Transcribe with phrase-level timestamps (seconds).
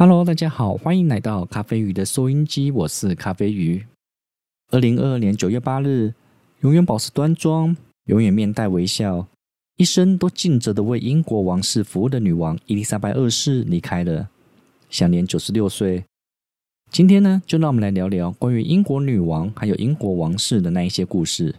[0.00, 3.84] Hello，大家好，欢迎来到咖啡鱼的收音机，我是咖啡鱼。
[4.70, 6.14] 二零二二年九月八日，
[6.60, 9.26] 永远保持端庄、永远面带微笑、
[9.76, 14.28] 一生都尽责的为英国王室服务的女王伊丽莎白二世离开了，
[14.88, 16.04] 享年九十六岁。
[16.92, 21.56] 今天呢，就让我们来聊聊关于英国女王还有英国王室的那一些故事。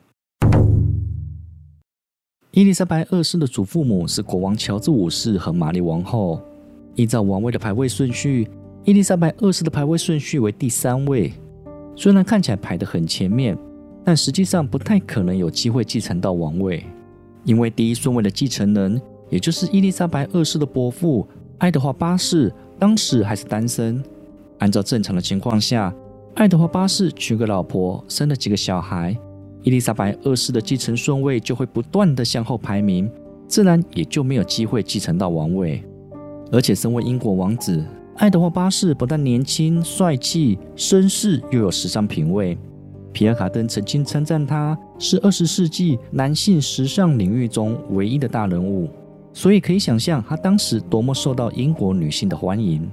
[2.52, 6.42] 伊丽莎白二世的祖父母是国王乔治五世和玛丽王后。
[6.96, 8.48] 依照王位的排位顺序，
[8.84, 11.32] 伊丽莎白二世的排位顺序为第三位。
[11.96, 13.58] 虽然看起来排得很前面，
[14.04, 16.86] 但实际上不太可能有机会继承到王位，
[17.44, 24.02] 因为第一顺位的继承人，也就是伊丽莎白二世的伯父爱德华八世，当时还是单身。
[24.60, 25.94] 按照正常的情况下，
[26.36, 29.18] 爱德华八世娶个老婆，生了几个小孩，
[29.64, 33.10] 伊丽莎白二世的继承顺位就会不断地向后排名，
[33.48, 35.84] 自然也就没有机会继承到王位。
[36.52, 37.84] 而且，身为英国王子，
[38.16, 42.58] 爱德华八世不但年轻、帅气、绅士，又有时尚品味。
[43.12, 48.88] 皮尔卡登曾经称赞他是二十世纪男性时尚领域中唯一的大人物，
[49.34, 52.90] 所以可以想象他当时多么受到英国女性的欢迎。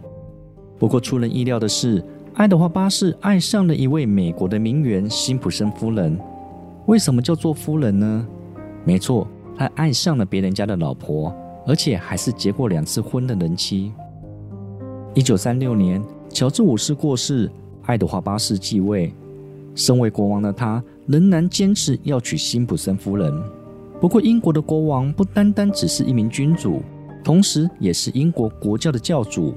[0.78, 2.04] 不过，出人意料的是，
[2.34, 6.18] 爱德华八世爱上了一位美国的名媛辛普森夫人。
[6.86, 8.26] 为什么叫做夫人呢？
[8.84, 9.26] 没错，
[9.56, 11.34] 他爱上了别人家的老婆。
[11.66, 13.92] 而且还是结过两次婚的人妻。
[15.14, 17.50] 一九三六年，乔治五世过世，
[17.82, 19.12] 爱德华八世继位。
[19.74, 23.32] 身为国王的他，仍然坚持要娶辛普森夫人。
[24.00, 26.82] 不过，英国的国王不单单只是一名君主，
[27.22, 29.54] 同时也是英国国教的教主。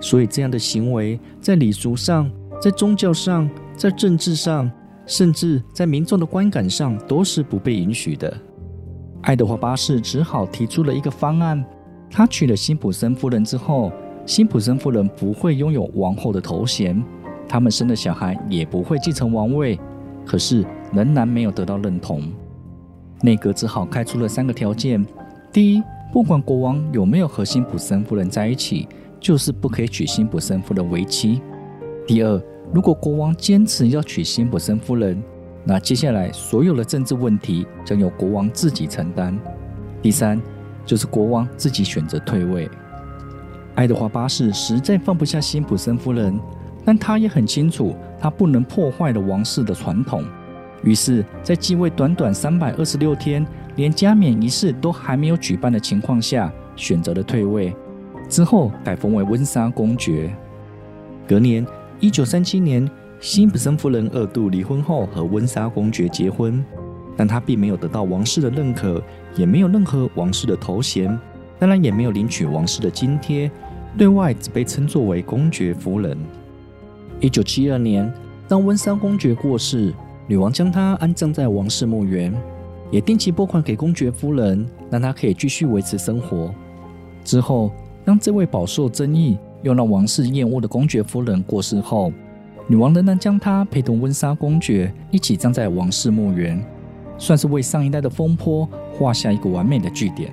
[0.00, 4.70] 所以，这样的行为在礼俗上、在宗教上、在政治上，
[5.06, 8.32] 甚至在民众的观感上，都是不被允许的。
[9.24, 11.64] 爱德华八世只好提出了一个方案：
[12.10, 13.90] 他娶了辛普森夫人之后，
[14.26, 17.02] 辛普森夫人不会拥有王后的头衔，
[17.48, 19.80] 他们生的小孩也不会继承王位。
[20.26, 22.20] 可是仍然没有得到认同，
[23.22, 25.02] 内阁只好开出了三个条件：
[25.50, 25.82] 第一，
[26.12, 28.86] 不管国王有没有和辛普森夫人在一起，
[29.18, 31.40] 就是不可以娶辛普森夫人为妻；
[32.06, 32.42] 第二，
[32.74, 35.22] 如果国王坚持要娶辛普森夫人，
[35.66, 39.38] 那接下来所有的政治问题将由国王自己承担。
[40.02, 40.40] 第三，
[40.84, 42.70] 就是国王自己选择退位。
[43.74, 46.38] 爱德华八世实在放不下辛普森夫人，
[46.84, 50.22] 但他也很清楚，他不能破坏了王室的传统。
[50.82, 53.44] 于是，在继位短短三百二十六天，
[53.76, 57.74] 连加冕仪式都还没有举办的情况下，选择了退位。
[58.28, 60.30] 之后改封为温莎公爵。
[61.26, 61.66] 隔年，
[62.00, 62.86] 一九三七年。
[63.24, 66.62] 辛普森夫人二度离婚后和温莎公爵结婚，
[67.16, 69.02] 但她并没有得到王室的认可，
[69.34, 71.18] 也没有任何王室的头衔，
[71.58, 73.50] 当然也没有领取王室的津贴，
[73.96, 76.18] 对外只被称作为公爵夫人。
[77.18, 78.12] 一九七二年，
[78.46, 79.94] 当温莎公爵过世，
[80.26, 82.30] 女王将他安葬在王室墓园，
[82.90, 86.54] 也定期拨款给公爵夫人，让她可以继续维持生活。
[87.24, 87.72] 之后，
[88.04, 92.12] 当这位饱受争议又让王室厌恶的公爵夫人过世后，
[92.66, 96.64] 女王仍然将她陪同温莎公爵一起葬在王室墓园，
[97.18, 100.32] 算是为上一代的风波画下一个完美的句点。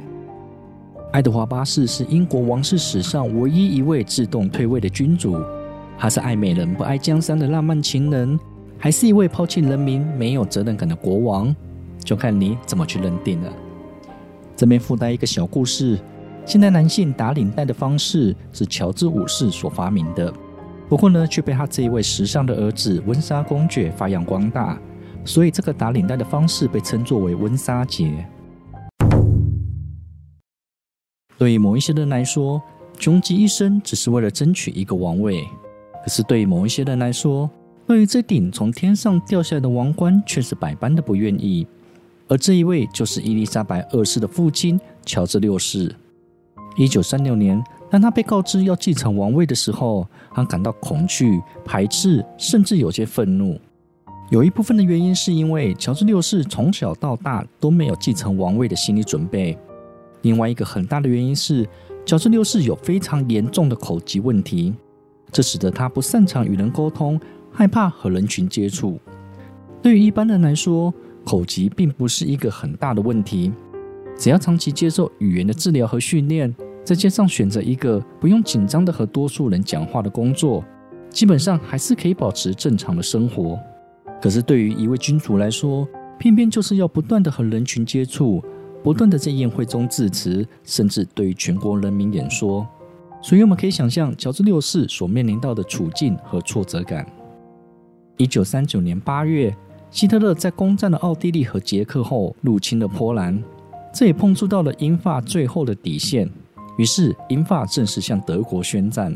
[1.12, 5.36] 爱德华八世是英国王室史上唯一一位自动退位的君主，
[5.98, 8.40] 他是爱美人不爱江山的浪漫情人，
[8.78, 11.54] 还是一位抛弃人民没有责任感的国王，
[12.02, 13.52] 就看你怎么去认定了。
[14.56, 16.00] 这边附带一个小故事：
[16.46, 20.34] 现代男性打领带的方式是乔治五世所发明的。
[20.92, 24.78] 不过呢，却被他这一位时尚的儿子温莎公爵发扬光大，
[25.24, 28.28] 所以这个打领带的方式被称作为温莎节。
[31.38, 32.62] 对于某一些人来说，
[33.00, 35.46] 穷极一生只是为了争取一个王位；
[36.04, 37.50] 可是对于某一些人来说，
[37.88, 41.66] 对于这顶从天上掉下来的王冠，却是百般的不愿意。
[42.28, 45.96] 而这一位就是伊丽莎白二世的父亲乔治六世。
[46.76, 47.64] 一九三六年。
[47.92, 53.60] 当他被告知要继承王位的时候，他感到恐惧、排斥，甚至有些愤怒。
[54.30, 59.58] 有一部分的原因是因为乔治六世从小到大都没有继承王位的心理准备；
[60.22, 61.68] 另外一个很大的原因是
[62.06, 64.74] 乔治六世有非常严重的口疾问题，
[65.30, 67.20] 这使得他不擅长与人沟通，
[67.52, 68.98] 害怕和人群接触。
[69.82, 70.94] 对于一般人来说，
[71.26, 73.52] 口疾并不是一个很大的问题，
[74.18, 76.56] 只要长期接受语言的治疗和训练。
[76.84, 80.64] 在街上选择一个不用紧张的和多数人讲话的工作，
[81.10, 83.60] 基本上还是可以保持正常的生活。
[84.22, 85.88] 可是对于一位君主来说，
[86.18, 88.44] 偏偏就是要不断的和人群接触，
[88.84, 92.68] 不断的在宴会中致辞，甚至对于全国人民演说。
[93.22, 97.06] 所以我们可以想象乔治六世所面临到的处境和挫折感。
[98.18, 99.56] 一九三九年八月，
[99.92, 103.44] 希特勒在攻占了奥地利和捷克后，入侵了波兰，
[103.94, 106.28] 这也碰触到了英法最后的底线。
[106.78, 109.16] 于是，英法正式向德国宣战。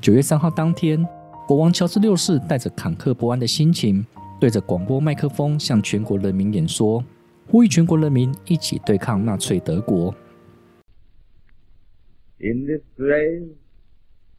[0.00, 1.06] 九月三号当天，
[1.46, 4.04] 国王乔治六世带着坎坷不安的心情，
[4.40, 7.04] 对着广播麦克风向全国人民演说，
[7.48, 10.14] 呼吁全国人民一起对抗纳粹德国。
[12.38, 13.50] In this grave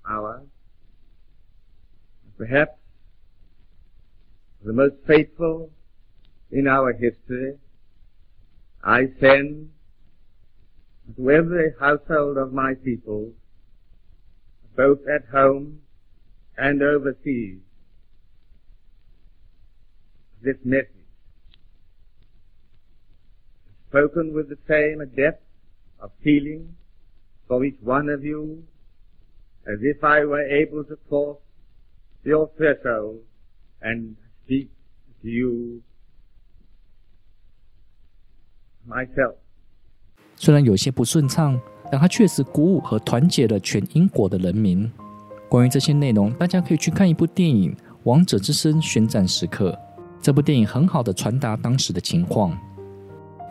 [0.03, 0.41] hour,
[2.39, 2.73] perhaps
[4.63, 5.69] the most fateful
[6.49, 7.57] in our history,
[8.79, 9.67] I send
[11.16, 13.31] to every household of my people,
[14.75, 15.81] both at home
[16.58, 17.60] and overseas,
[20.42, 20.88] this message,
[23.90, 25.44] spoken with the same depth
[26.00, 26.75] of feeling
[27.48, 28.63] for each one of you
[29.68, 31.38] as if I were able to cross
[32.24, 33.19] your threshold
[33.81, 34.16] and
[34.46, 34.72] speak
[35.22, 35.84] to you
[38.86, 39.36] myself.
[40.43, 41.55] 虽然有些不顺畅，
[41.91, 44.91] 但他确实鼓舞和团结了全英国的人民。
[45.47, 47.71] 关于这些内容，大家可以去看一部电影
[48.05, 49.69] 《王者之声：宣战时刻》。
[50.19, 52.57] 这部电影很好的传达当时的情况。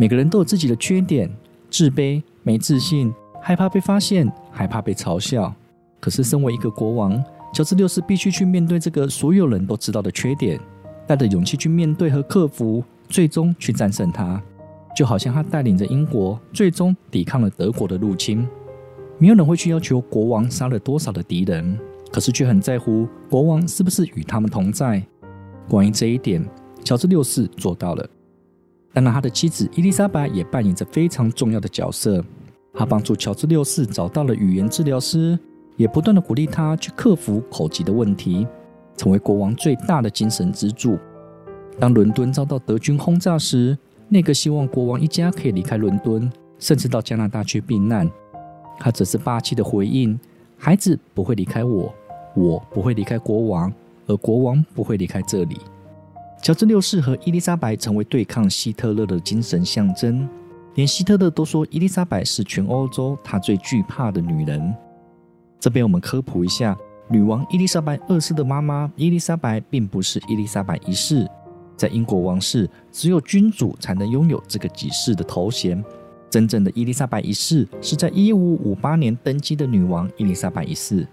[0.00, 1.30] 每个人都有自己的缺点，
[1.70, 3.14] 自卑、没自信。
[3.40, 5.54] 害怕被发现，害怕被嘲笑。
[6.00, 7.22] 可是，身为一个国王，
[7.54, 10.58] 乔治六世必须去面对这个所有人都知道的缺点，
[11.06, 14.42] 带着勇气去面对和克服，最终去战胜它。
[14.94, 18.46] 就好像他带领着英国，最终抵抗了德国的入侵。
[19.18, 21.78] 没有人会去要求国王杀了多少的敌人，
[22.10, 25.02] 可是却很在乎国王是不是与他们同在。
[25.68, 26.44] 关于这一点，
[26.82, 28.08] 乔治六世做到了。
[28.92, 32.24] 当然，他的妻子伊丽莎白也扮演着非常重要的角色。
[32.72, 35.38] 他帮助乔治六世找到了语言治疗师，
[35.76, 38.46] 也不断地鼓励他去克服口疾的问题，
[38.96, 40.98] 成为国王最大的精神支柱。
[41.78, 43.76] 当伦敦遭到德军轰炸时，
[44.12, 46.28] 那个希望国王一家可以离开伦敦，
[46.58, 48.10] 甚至到加拿大去避难。
[48.80, 50.18] 他只是霸气的回应
[50.58, 51.94] ：“孩子不会离开我，
[52.34, 53.72] 我不会离开国王，
[54.06, 55.56] 而国王不会离开这里。”
[56.42, 60.28] 乔治六世和伊丽莎白成为对抗希特勒的精神象征。
[60.74, 64.74] 连希特勒都说伊丽莎白是全欧洲他最惧怕的女人。
[65.60, 66.76] 这边我们科普一下，
[67.08, 71.28] 女王伊丽莎白二世的妈妈伊丽莎白并不是伊丽莎白一世。
[71.80, 75.82] 在英国王室，只有君主才能拥有这个几世的头衔。
[76.28, 81.08] 真正的伊丽莎白一世是在一五五八年登基的女王伊丽莎白一世。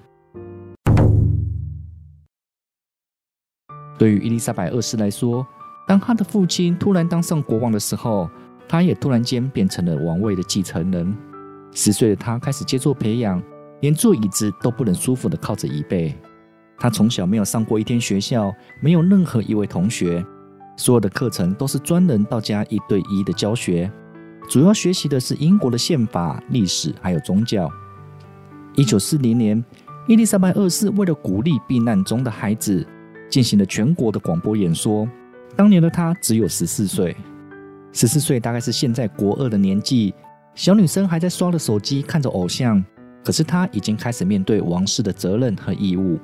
[3.97, 5.47] 对于伊丽莎白二世来说，
[5.87, 8.29] 当她的父亲突然当上国王的时候，
[8.67, 11.15] 他也突然间变成了王位的继承人。
[11.71, 13.41] 十岁的他开始接受培养，
[13.79, 16.13] 连坐椅子都不能舒服的靠着椅背。
[16.77, 20.23] 他从小没有上过一天学校，没有任何一位同学，
[20.77, 23.91] 所有的课程都是专人到家一对一的教学。
[24.49, 27.69] 主要学习的是英国的宪法、历史还有宗教。
[28.75, 29.61] 一九四零年，
[30.07, 32.87] 伊丽莎白二世为了鼓励避难中的孩子，
[33.29, 35.05] 进行了全国的广播演说。
[35.55, 37.13] 当年的她只有十四岁。
[37.91, 40.13] 十四岁大概是现在国二的年纪，
[40.53, 42.83] 小女生还在刷着手机，看着偶像。
[43.25, 46.19] 可是她已经开始面对王室的责任和义务。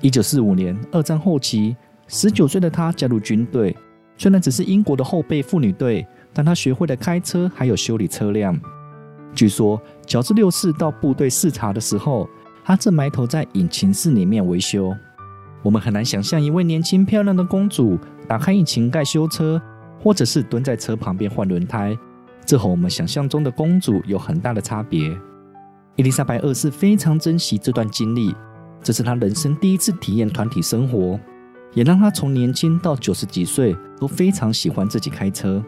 [0.00, 1.76] 一九四五年，二战后期，
[2.08, 3.76] 十九岁的她加入军队，
[4.16, 8.58] 虽然只是英国的后备妇女队，但她学会了开车，还有修理车辆。
[9.34, 12.28] 据说，乔治六世到部队视察的时候，
[12.64, 14.92] 她正埋头在引擎室里面维修。
[15.62, 17.96] 我们很难想象一位年轻漂亮的公主
[18.26, 19.62] 打开引擎盖修车。
[20.00, 21.98] 或者是蹲在车旁边换轮胎，
[22.46, 25.10] 这和我们想象中的公主有很大的差别。
[25.96, 28.32] 伊丽莎白二世非常珍惜这段经历，
[28.80, 31.18] 这是她人生第一次体验团体生活，
[31.74, 35.62] 也让她从年轻到九十几岁都非常喜欢自己开车。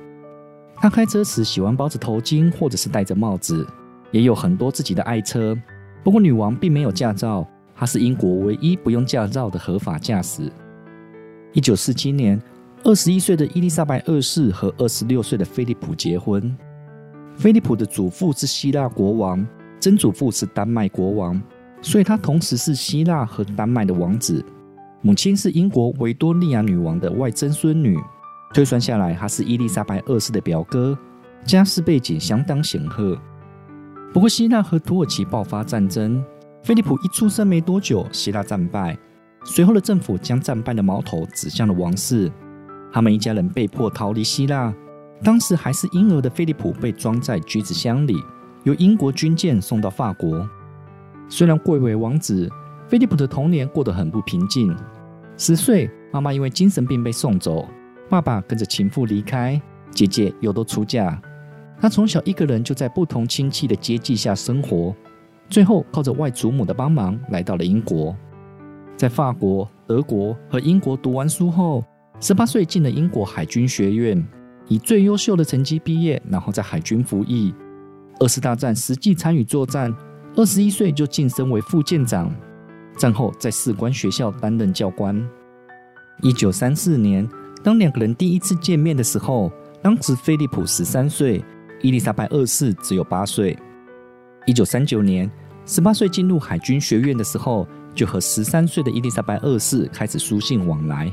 [0.76, 3.66] 她开车时喜欢包着头巾，或者是戴着帽子，
[4.10, 5.56] 也有很多自己的爱车。
[6.02, 10.50] 不过女王并没有驾照，她是英国唯一不用驾照的合法驾驶。
[11.52, 12.40] 一九四七年。
[12.82, 16.56] 二十一岁的伊丽莎白二世和二十六岁的菲利普结婚。
[17.36, 19.46] 菲利普的祖父是希腊国王，
[19.78, 21.38] 曾祖父是丹麦国王，
[21.82, 24.42] 所以他同时是希腊和丹麦的王子。
[25.02, 27.98] 母亲是英国维多利亚女王的外曾孙女，
[28.52, 30.98] 推算下来，她是伊丽莎白二世的表哥，
[31.44, 33.18] 家世背景相当显赫。
[34.12, 36.22] 不过，希腊和土耳其爆发战争，
[36.62, 38.98] 菲利普一出生没多久，希腊战败，
[39.44, 42.30] 随后的政府将战败的矛头指向了王室。
[42.92, 44.74] 他们一家人被迫逃离希腊。
[45.22, 48.16] 当时还是婴儿的菲利普被装在橘子箱里，
[48.64, 50.48] 由英国军舰送到法国。
[51.28, 52.50] 虽然贵为王子，
[52.90, 54.76] 菲利普的童年过得很不平静。
[55.36, 57.64] 十岁，妈妈因为精神病被送走，
[58.08, 61.16] 爸爸跟着情妇离开，姐姐又都出嫁。
[61.80, 64.92] 他从小一个人就在不同亲戚的接济下生活，
[65.48, 68.12] 最后靠着外祖母的帮忙来到了英国。
[68.96, 71.84] 在法国、德国和英国读完书后，
[72.18, 74.20] 十八岁进了英国海军学院，
[74.66, 77.54] 以最优秀的成绩毕业，然后在海军服役。
[78.18, 79.94] 二次大战实际参与作战。
[80.36, 82.32] 二十一岁就晋升为副舰长，
[82.96, 85.20] 战后在士官学校担任教官。
[86.22, 87.28] 一九三四年，
[87.62, 89.50] 当两个人第一次见面的时候，
[89.82, 91.42] 当时菲利普十三岁，
[91.82, 93.58] 伊丽莎白二世只有八岁。
[94.46, 95.30] 一九三九年，
[95.64, 101.12] 十八岁进入海军学院的时候，就和十三岁的伊丽莎白二世开始书信往来。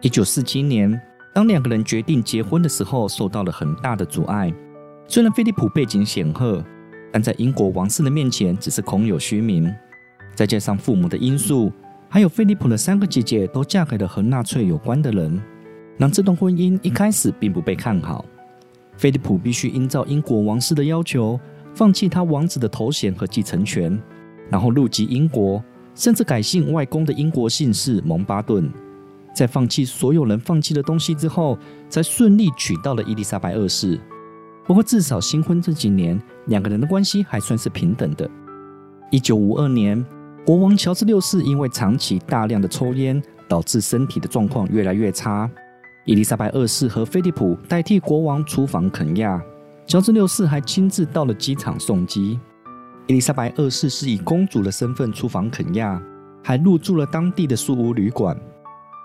[0.00, 1.00] 一九四七年，
[1.34, 4.52] 当两个人决定结婚的时候，受到了很大的阻碍。
[5.06, 6.64] 虽然菲利普背景显赫。
[7.10, 9.74] 但在英国王室的面前，只是空有虚名。
[10.38, 11.72] 再加上父母的因素，
[12.08, 15.36] 还有菲利普的三个姐姐都嫁给了和纳粹有关的人，
[15.96, 18.24] 让这段婚姻一开始并不被看好。
[18.96, 21.40] 菲利普必须依照英国王室的要求，
[21.74, 24.00] 放弃他王子的头衔和继承权，
[24.48, 25.60] 然后入籍英国，
[25.96, 28.70] 甚至改姓外公的英国姓氏蒙巴顿。
[29.34, 33.98] 在放弃所有人放弃的东西之后，才顺利娶到了伊丽莎白二世。
[34.64, 36.16] 不过，至少新婚这几年，
[36.46, 38.30] 两个人的关系还算是平等的。
[39.10, 40.06] 一九五二年，
[40.48, 45.46] 国王乔治六世因为长期大量的抽烟，导致身体的状况越来越差。
[46.06, 49.38] 伊丽莎白二世和菲利普代替国王出访肯亚，
[49.86, 52.40] 乔治六世还亲自到了机场送机。
[53.08, 56.02] 伊丽莎白二世是以公主的身份出访肯亚，
[56.42, 58.34] 还入住了当地的树屋旅馆。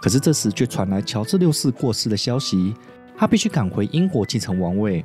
[0.02, 2.74] 可是这时却传来乔治六世过世的消息，
[3.18, 5.04] 他必须赶回英国继承王位。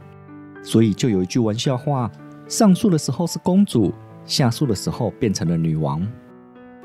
[0.63, 2.09] 所以就有一句玩笑话：
[2.47, 3.93] 上树的时候是公主，
[4.25, 6.01] 下树的时候变成了女王。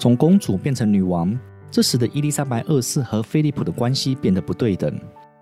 [0.03, 1.33] 从公主变成女王，
[1.72, 5.00] 这使得伊丽莎白二世和菲利普的关系变得不对等。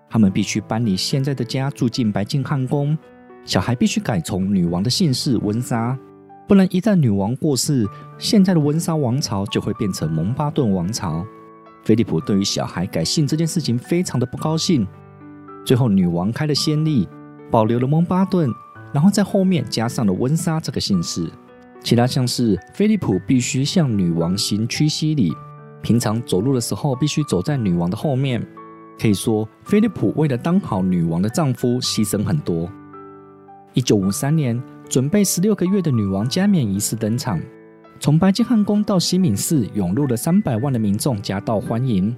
[0.08, 2.96] 他们必须搬离现在的家，住进白金汉宫。
[3.44, 5.98] 小孩必须改从女王的姓氏温莎，
[6.46, 7.84] 不然一旦女王过世，
[8.18, 11.26] 现在的温莎王朝就会变成蒙巴顿王朝。
[11.82, 14.86] 菲利普对于小孩改姓这件事情非常的不高兴。
[15.66, 17.08] 最后，女王开了先例。
[17.50, 18.48] 保留了蒙巴顿，
[18.92, 21.28] 然后在后面加上了温莎这个姓氏。
[21.82, 25.32] 其他像是菲利普必须向女王行屈膝礼，
[25.82, 28.40] 平常走路的时候必须走在女王的后面。
[29.00, 32.70] 可以说，菲利普为了当好女王的丈夫牺牲很多。
[33.74, 37.40] 一九五三年，准备十六个月的女王加冕仪式登场，
[37.98, 42.14] 从白金汉宫到西敏寺涌入了三百万的民众夹道欢迎。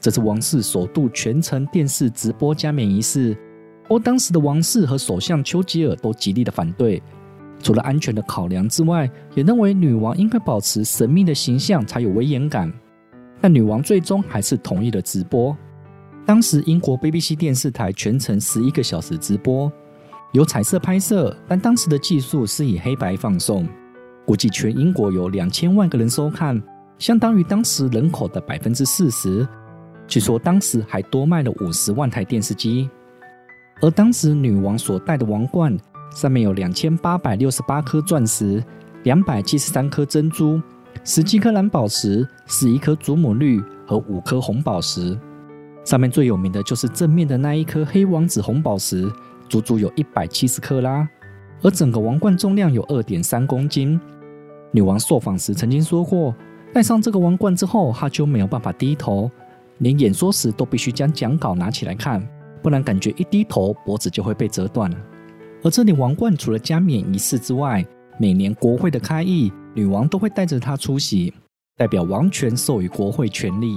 [0.00, 3.36] 这是王室首度全程电视直播加冕仪式。
[3.88, 7.02] 而当时的王室和首相丘吉尔都极力的反对，
[7.62, 12.72] 除了安全的考量之外，也认为女王应该保持神秘的形象才有威严感。
[13.40, 15.56] 但女王最终还是同意了直播。
[16.26, 19.70] 当时英国 BBC 电视台全程十一个小时直播，
[20.32, 23.66] 有彩色拍摄，但当时的技术是以黑白放送。
[24.26, 26.62] 估计全英国有两千万个人收看，
[26.98, 29.46] 相当于当时人口的百分之四十。
[30.06, 32.88] 据说当时还多卖了五十万台电视机。
[33.80, 35.76] 而当时女王所戴的王冠
[36.14, 38.62] 上面有两千八百六十八颗钻石、
[39.04, 40.60] 两百七十三颗珍珠、
[41.04, 45.18] 十七颗蓝宝石、十一颗祖母绿和五颗红宝石。
[45.84, 49.10] 上面最有名的就是正面的那一颗黑王子红宝石，
[49.48, 51.08] 足足有一百七十克拉，
[51.62, 53.98] 而整个王冠重量有二点三公斤。
[54.72, 56.34] 女王受访时曾经说过，
[56.72, 59.30] 戴上这个王冠之后，她就没有办法低头，
[59.78, 62.24] 连演说时都必须将讲稿拿起来看。
[62.62, 64.96] 不然，感觉一低头，脖子就会被折断了。
[65.62, 67.86] 而这里王冠除了加冕仪式之外，
[68.18, 71.32] 每年国会的开议，女王都会带着它出席，
[71.76, 73.76] 代表王权授予国会权力。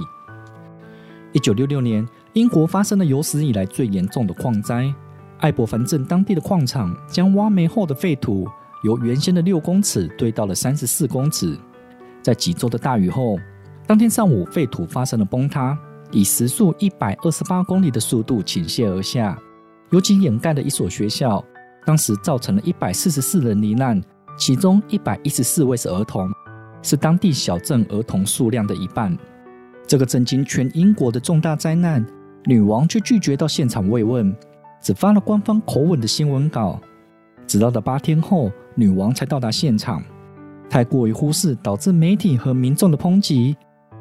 [1.32, 4.92] 一九六六年，英国发生了有史以来最严重的矿灾，
[5.40, 8.48] 艾伯凡镇当地的矿场将挖煤后的废土
[8.82, 11.58] 由原先的六公尺堆到了三十四公尺。
[12.22, 13.36] 在几周的大雨后，
[13.86, 15.78] 当天上午废土发生了崩塌。
[16.10, 19.36] 以时速一百二十八公里的速度倾泻而下，
[19.90, 21.44] 尤其掩盖了一所学校，
[21.84, 24.02] 当时造成了一百四十四人罹难，
[24.38, 26.30] 其中一百一十四位是儿童，
[26.82, 29.16] 是当地小镇儿童数量的一半。
[29.86, 32.04] 这个震惊全英国的重大灾难，
[32.46, 34.34] 女王却拒绝到现场慰问，
[34.80, 36.80] 只发了官方口吻的新闻稿。
[37.46, 40.02] 直到了八天后，女王才到达现场，
[40.70, 43.54] 太过于忽视，导致媒体和民众的抨击。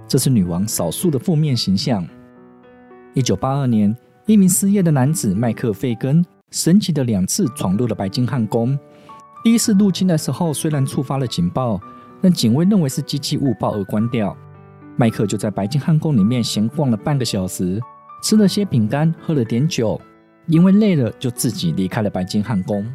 [0.07, 2.07] 这是女王少数的负面形象。
[3.13, 8.77] 一九八二年，一名失业的男子麦克费根神奇的两次闯入了白金汉宫。
[9.43, 11.81] 第一次入侵的时候，虽然触发了警报，
[12.21, 14.37] 但警卫认为是机器误报而关掉。
[14.95, 17.81] 麦克就在白金汉宫里面闲逛了半个小时，
[18.21, 19.99] 吃了些饼干，喝了点酒，
[20.45, 22.85] 因为累了，就自己离开了白金汉宫。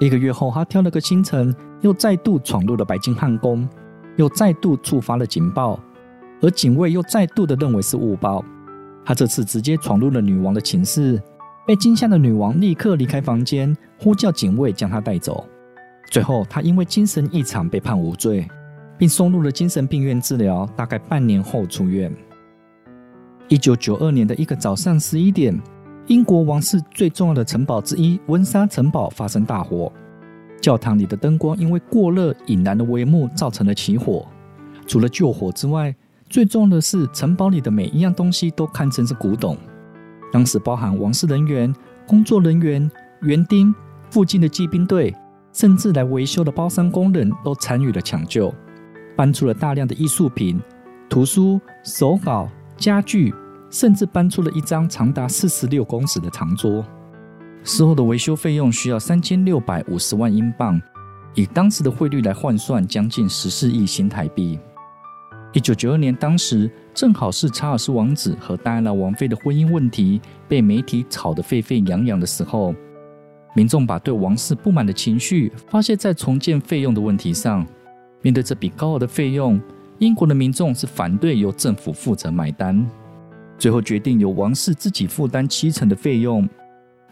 [0.00, 3.66] 一个月后，他挑了个清晨，又再度闯入了白金汉宫，
[4.16, 5.78] 又再度触发了警报，
[6.42, 8.44] 而警卫又再度的认为是误报。
[9.04, 11.22] 他这次直接闯入了女王的寝室，
[11.66, 15.44] 被惊吓的女王立刻离开房间，呼叫警卫将她带走。
[16.10, 18.48] 最后，她因为精神异常被判无罪。
[18.98, 22.10] 并送入了精神病院治疗，大概半年后出院。
[23.48, 25.54] 一九九二年的一个早上十一点，
[26.06, 29.92] 英国王室最重要的城堡之一温莎城堡发生大火，
[30.60, 34.26] 教堂里的灯光因为过热引燃了帷幕，造成了起火。
[34.86, 35.94] 除了救火之外，
[36.28, 39.56] 最重要的是城堡里的每一样东西都堪称是古董。
[40.32, 41.74] 当时包含王室人员、
[42.06, 42.90] 工作人员、
[43.22, 43.74] 园丁、
[44.10, 45.14] 附近的骑兵队，
[45.52, 48.52] 甚至来维修的包商工人都参与了抢救。
[49.16, 50.60] 搬出了大量的艺术品、
[51.08, 53.32] 图书、手稿、家具，
[53.70, 56.84] 甚至搬出了一张长达四十六公尺的长桌。
[57.64, 60.78] 事后的维修费用需要三千六百五十万英镑，
[61.34, 64.58] 以当时的汇率来换算，将近十四亿新台币。
[65.56, 72.74] 一九九二年，当时正好是查尔斯王子和戴安娜王妃的婚姻问题被媒体炒得沸沸扬扬的时候，
[73.54, 77.66] 民众把对王室不满的情绪发泄在重建费用的问题上。
[78.20, 79.58] 面对这笔高额的费用，
[79.98, 82.86] 英国的民众是反对由政府负责买单，
[83.56, 86.46] 最后决定由王室自己负担七成的费用。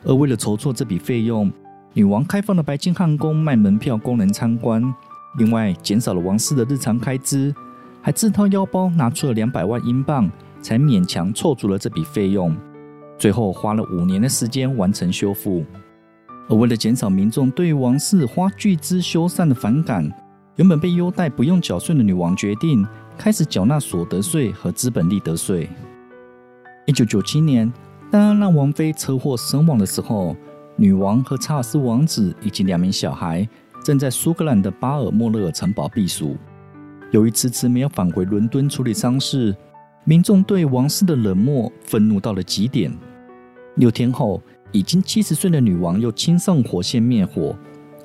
[0.04, 1.50] 而为了筹措这笔费用，
[1.94, 4.82] 女王开放了白金汉宫卖门票供人参观，
[5.38, 7.54] 另外减少了王室的日常开支，
[8.04, 10.30] 还自掏腰包拿出了两百万英镑，
[10.60, 12.54] 才勉强凑足了这笔费用。
[13.18, 15.64] 最后花了五年的时间完成修复。
[16.50, 20.12] 而为了减少民众对于王室花巨资修缮的反感。
[20.56, 22.86] 原本被优待不用缴税的女王决定
[23.18, 25.68] 开始缴纳所得税和资本利得税。
[26.86, 27.72] 一九九七年，
[28.08, 30.36] 当安娜王妃车祸身亡的时候，
[30.76, 33.48] 女王和查尔斯王子以及两名小孩
[33.82, 36.36] 正在苏格兰的巴尔莫勒尔城堡避暑。
[37.14, 39.54] 由于迟迟没有返回伦敦处理丧事，
[40.02, 42.92] 民众对王室的冷漠愤怒到了极点。
[43.76, 47.56] 六天后，已经七十岁的女王又亲上火线灭火。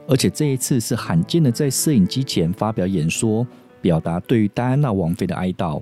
[0.08, 3.48] 而且这一次是罕见的，在摄影机前发表演说，
[3.82, 5.82] 表达对于戴安娜王妃的哀悼。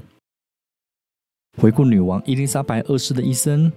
[1.57, 3.69] 回顾女王伊丽莎白二世的一生，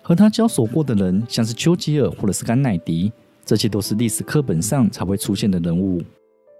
[0.00, 3.12] 和她交手过的人，像是丘吉尔或者是甘乃迪，
[3.44, 6.00] 这些都是历史课本上才会出现的人物。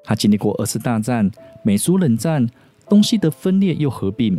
[0.04, 1.30] 他经历过二次大战、
[1.62, 2.48] 美苏冷战、
[2.88, 4.38] 东西的分裂又合并，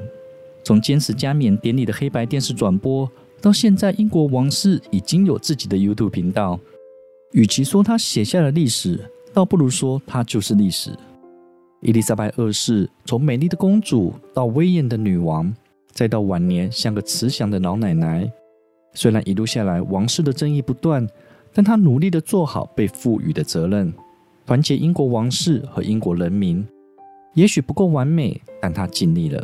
[0.64, 3.10] 从坚持加冕典礼的黑白电视转播，
[3.42, 6.60] 到现在英国王室已经有自己的 YouTube 频道。
[7.32, 9.00] 与其说他写下了历史，
[9.34, 10.92] 倒不如说他就是历史。
[11.82, 15.54] 伊丽莎白二世从美丽的公主到威严的女王，
[15.92, 18.32] 再到晚年像个慈祥的老奶奶。
[18.94, 21.06] 虽然一路下来王室的争议不断，
[21.52, 23.92] 但她努力地做好被赋予的责任，
[24.46, 26.66] 团结英国王室和英国人民。
[27.34, 29.44] 也许不够完美，但他尽力了。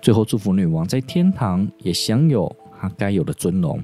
[0.00, 3.82] 最后祝福女王在天堂也享有她该有的尊荣。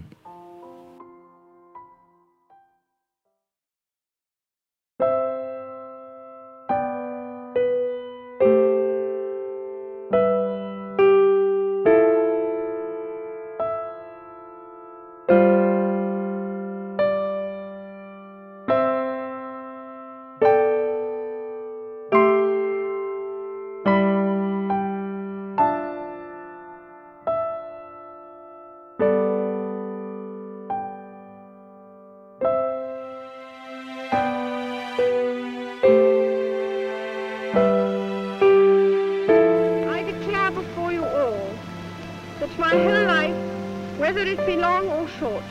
[45.18, 45.42] short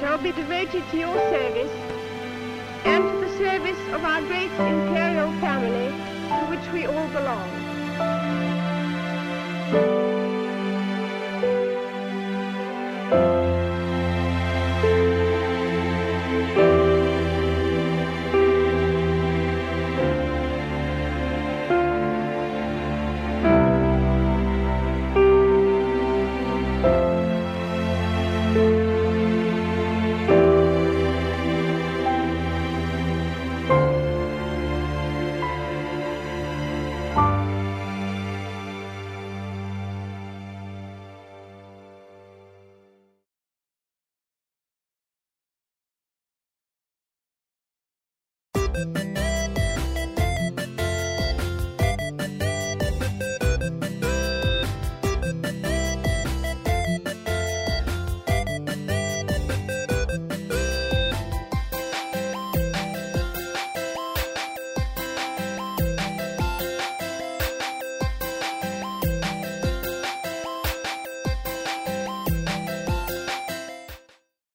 [0.00, 1.70] shall be devoted to your service
[2.84, 5.90] and to the service of our great imperial family
[6.28, 7.60] to which we all belong.